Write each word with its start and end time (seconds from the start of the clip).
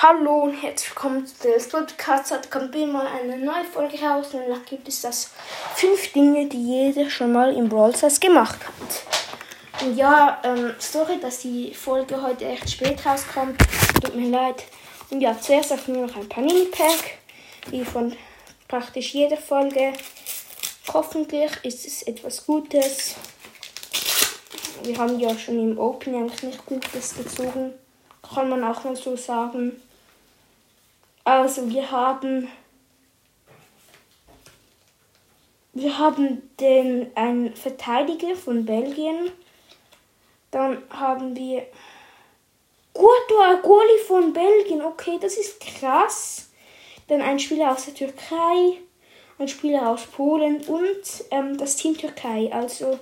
Hallo 0.00 0.44
und 0.44 0.54
herzlich 0.54 0.90
willkommen 0.90 1.26
zu 1.26 1.48
des 1.48 1.68
Podcast. 1.70 2.30
Heute 2.30 2.48
kommt 2.48 2.72
wieder 2.72 2.86
mal 2.86 3.08
eine 3.08 3.36
neue 3.36 3.64
Folge 3.64 3.98
raus 3.98 4.28
und 4.32 4.48
da 4.48 4.56
gibt 4.58 4.86
es 4.86 5.00
das 5.00 5.32
fünf 5.74 6.12
Dinge, 6.12 6.46
die 6.46 6.62
jeder 6.62 7.10
schon 7.10 7.32
mal 7.32 7.52
im 7.52 7.68
Brawl 7.68 7.92
Stars 7.96 8.20
gemacht 8.20 8.60
hat. 8.64 9.82
Und 9.82 9.96
ja, 9.96 10.40
ähm, 10.44 10.72
sorry, 10.78 11.18
dass 11.18 11.40
die 11.40 11.74
Folge 11.74 12.22
heute 12.22 12.44
echt 12.44 12.70
spät 12.70 13.04
rauskommt. 13.04 13.60
Tut 14.00 14.14
mir 14.14 14.28
leid. 14.28 14.66
Und 15.10 15.20
ja, 15.20 15.36
zuerst 15.36 15.72
auf 15.72 15.88
nur 15.88 16.06
noch 16.06 16.14
ein 16.14 16.28
Panini 16.28 16.66
Pack, 16.66 17.18
wie 17.70 17.84
von 17.84 18.14
praktisch 18.68 19.14
jeder 19.14 19.36
Folge. 19.36 19.94
Hoffentlich 20.94 21.50
ist 21.64 21.84
es 21.84 22.02
etwas 22.04 22.46
Gutes. 22.46 23.16
Wir 24.84 24.96
haben 24.96 25.18
ja 25.18 25.36
schon 25.36 25.58
im 25.58 25.76
Open 25.76 26.14
eigentlich 26.14 26.42
nicht 26.44 26.66
Gutes 26.66 27.16
gezogen. 27.16 27.74
Kann 28.32 28.48
man 28.48 28.62
auch 28.62 28.84
mal 28.84 28.94
so 28.94 29.16
sagen. 29.16 29.82
Also 31.28 31.68
wir 31.68 31.90
haben 31.90 32.48
wir 35.74 35.98
haben 35.98 36.50
den 36.58 37.14
einen 37.14 37.54
Verteidiger 37.54 38.34
von 38.34 38.64
Belgien. 38.64 39.30
Dann 40.50 40.78
haben 40.88 41.36
wir 41.36 41.66
Courtois, 42.94 43.60
Goalie 43.62 43.98
von 44.06 44.32
Belgien. 44.32 44.80
Okay, 44.80 45.18
das 45.20 45.36
ist 45.36 45.60
krass. 45.60 46.48
Dann 47.08 47.20
ein 47.20 47.38
Spieler 47.38 47.72
aus 47.72 47.84
der 47.84 47.92
Türkei, 47.92 48.78
ein 49.38 49.48
Spieler 49.48 49.90
aus 49.90 50.06
Polen 50.06 50.62
und 50.62 51.02
ähm, 51.30 51.58
das 51.58 51.76
Team 51.76 51.94
Türkei. 51.94 52.50
Also 52.50 52.98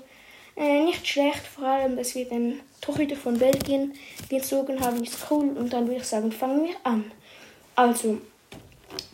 äh, 0.56 0.82
nicht 0.82 1.06
schlecht, 1.06 1.46
vor 1.46 1.68
allem, 1.68 1.96
dass 1.96 2.16
wir 2.16 2.24
den 2.24 2.60
Torhüter 2.80 3.14
von 3.14 3.38
Belgien 3.38 3.94
gezogen 4.28 4.80
haben, 4.80 5.00
ist 5.04 5.30
cool. 5.30 5.56
Und 5.56 5.72
dann 5.72 5.86
würde 5.86 6.00
ich 6.00 6.08
sagen, 6.08 6.32
fangen 6.32 6.64
wir 6.64 6.74
an. 6.82 7.12
Also, 7.76 8.18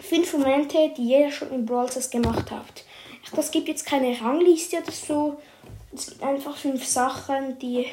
fünf 0.01 0.33
Momente, 0.33 0.93
die 0.97 1.09
jeder 1.09 1.33
schon 1.33 1.51
in 1.51 1.67
Brawl 1.67 1.91
Stars 1.91 2.11
gemacht 2.11 2.51
hat. 2.51 2.85
Das 3.35 3.51
gibt 3.51 3.69
jetzt 3.69 3.85
keine 3.85 4.19
Rangliste 4.21 4.79
oder 4.79 4.93
so. 4.93 5.43
Es 5.95 6.07
gibt 6.07 6.23
einfach 6.23 6.57
fünf 6.57 6.87
Sachen, 6.87 7.59
die. 7.59 7.87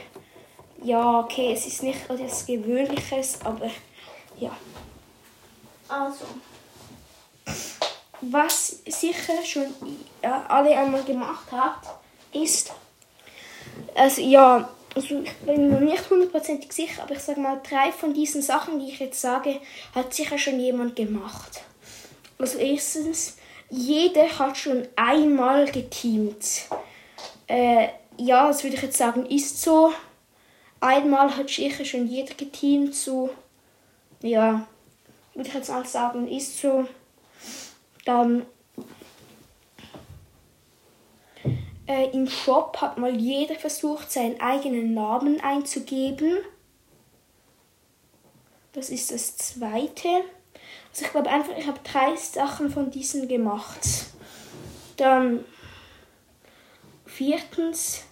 Ja, 0.83 1.19
okay, 1.19 1.52
es 1.53 1.66
ist 1.66 1.83
nicht 1.83 2.09
etwas 2.09 2.45
Gewöhnliches, 2.45 3.39
aber 3.44 3.69
ja. 4.39 4.55
Also. 5.88 6.25
Was 8.22 8.79
sicher 8.85 9.44
schon 9.44 9.73
alle 10.22 10.77
einmal 10.77 11.03
gemacht 11.03 11.51
hat, 11.51 11.99
ist. 12.31 12.72
Also, 13.95 14.22
ja, 14.22 14.69
ich 15.00 15.09
bin 15.45 15.69
mir 15.69 15.81
nicht 15.81 16.09
hundertprozentig 16.09 16.72
sicher, 16.72 17.03
aber 17.03 17.14
ich 17.14 17.19
sage 17.19 17.39
mal, 17.39 17.61
drei 17.67 17.92
von 17.92 18.14
diesen 18.14 18.42
Sachen, 18.42 18.80
die 18.80 18.89
ich 18.89 19.00
jetzt 19.00 19.22
sage, 19.22 19.59
hat 19.95 20.14
sicher 20.14 20.38
schon 20.38 20.59
jemand 20.59 20.95
gemacht. 20.95 21.61
Also 22.38 22.58
erstens, 22.58 23.38
jeder 23.69 24.39
hat 24.39 24.58
schon 24.58 24.88
einmal 24.95 25.66
geteamt. 25.72 26.67
Äh, 27.47 27.89
ja, 28.17 28.47
das 28.47 28.64
würde 28.64 28.75
ich 28.75 28.81
jetzt 28.81 28.97
sagen, 28.97 29.25
ist 29.25 29.61
so. 29.61 29.91
Einmal 30.80 31.36
hat 31.36 31.50
sicher 31.50 31.86
schon 31.86 32.08
jeder 32.08 32.34
geteamt, 32.36 32.95
so. 32.95 33.30
Ja, 34.22 34.67
würde 35.34 35.50
ich 35.50 35.56
jetzt 35.56 35.72
auch 35.72 35.86
sagen, 35.86 36.28
ist 36.28 36.59
so. 36.59 36.88
Dann 38.06 38.45
äh, 41.89 42.11
im 42.11 42.29
Shop 42.29 42.77
hat 42.79 42.99
mal 42.99 43.15
jeder 43.15 43.55
versucht, 43.55 44.11
seinen 44.11 44.39
eigenen 44.39 44.93
Namen 44.93 45.41
einzugeben. 45.41 46.37
Das 48.73 48.91
ist 48.91 49.11
das 49.11 49.35
zweite. 49.37 50.07
Also 50.91 51.05
ich 51.05 51.11
glaube 51.11 51.29
einfach, 51.31 51.57
ich 51.57 51.65
habe 51.65 51.79
drei 51.83 52.15
Sachen 52.15 52.69
von 52.69 52.91
diesen 52.91 53.27
gemacht. 53.27 53.79
Dann 54.97 55.43
viertens, 57.07 58.03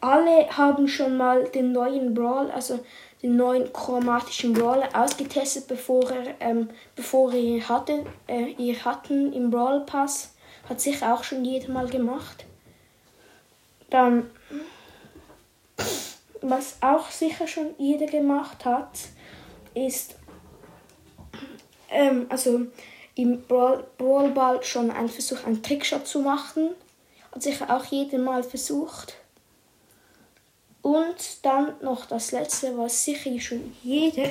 alle 0.00 0.48
haben 0.56 0.88
schon 0.88 1.16
mal 1.16 1.44
den 1.44 1.70
neuen 1.70 2.12
Brawl, 2.12 2.50
also 2.50 2.80
den 3.22 3.36
neuen 3.36 3.72
chromatischen 3.72 4.52
Brawler 4.52 4.88
ausgetestet, 4.92 5.68
bevor 5.68 6.10
er, 6.10 6.34
ähm, 6.40 6.70
bevor 6.96 7.32
ihr 7.32 7.68
hatte, 7.68 8.04
äh, 8.26 8.50
ihr 8.58 8.84
hatten 8.84 9.32
im 9.32 9.50
Brawl 9.50 9.86
Pass. 9.86 10.34
Hat 10.68 10.80
sich 10.80 11.00
auch 11.04 11.22
schon 11.22 11.44
jeder 11.44 11.72
mal 11.72 11.86
gemacht. 11.86 12.44
Dann, 13.90 14.30
was 16.40 16.76
auch 16.80 17.10
sicher 17.10 17.46
schon 17.46 17.74
jeder 17.78 18.06
gemacht 18.06 18.64
hat, 18.64 18.90
ist 19.74 20.16
ähm, 21.90 22.26
also 22.28 22.66
im 23.14 23.42
Brawl, 23.42 23.86
Brawl 23.96 24.30
Ball 24.30 24.62
schon 24.62 24.90
einen 24.90 25.08
Versuch, 25.08 25.44
einen 25.44 25.62
Trickshot 25.62 26.06
zu 26.06 26.20
machen. 26.20 26.70
Hat 27.32 27.42
sicher 27.42 27.74
auch 27.74 27.84
jeder 27.86 28.18
mal 28.18 28.42
versucht. 28.42 29.16
Und 30.82 31.44
dann 31.44 31.74
noch 31.82 32.06
das 32.06 32.30
letzte, 32.32 32.76
was 32.78 33.04
sicher 33.04 33.40
schon 33.40 33.74
jeder, 33.82 34.30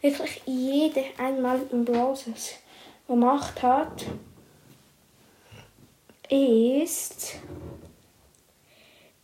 wirklich 0.00 0.40
jeder 0.46 1.02
einmal 1.18 1.60
im 1.70 1.84
Browser 1.84 2.32
gemacht 3.06 3.62
hat, 3.62 4.06
ist 6.30 7.34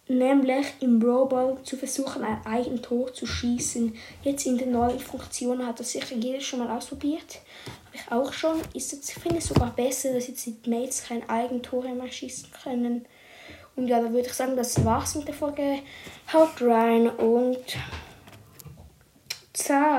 nämlich 0.09 0.67
im 0.81 0.99
Brawl 0.99 1.59
zu 1.65 1.77
versuchen, 1.77 2.22
ein 2.22 2.44
Eigentor 2.44 3.12
zu 3.12 3.27
schießen. 3.27 3.94
Jetzt 4.22 4.47
in 4.47 4.59
der 4.59 4.69
neuen 4.69 5.00
Funktion 5.00 5.67
hat 5.67 5.81
das 5.81 5.93
sicher 5.93 6.15
jeder 6.17 6.41
schon 6.41 6.61
mal 6.61 6.77
ausprobiert. 6.77 7.41
Habe 7.87 7.97
ich 7.97 8.12
auch 8.12 8.33
schon. 8.33 8.61
Ist 8.75 8.93
jetzt, 8.93 9.11
ich 9.11 9.16
finde 9.16 9.39
es 9.39 9.47
sogar 9.47 9.75
besser, 9.75 10.12
dass 10.12 10.28
jetzt 10.28 10.47
die 10.47 10.56
Mates 10.66 11.05
kein 11.05 11.28
Eigentor 11.28 11.83
mehr 11.83 12.11
schießen 12.11 12.50
können. 12.62 13.06
Und 13.75 13.89
ja, 13.89 14.00
dann 14.00 14.12
würde 14.12 14.28
ich 14.28 14.34
sagen, 14.34 14.56
das 14.56 14.84
war's 14.84 15.15
mit 15.16 15.28
der 15.28 15.34
Folge. 15.34 15.81
Haut 16.33 16.61
rein 16.61 17.09
und 17.11 17.59
ciao. 19.53 19.95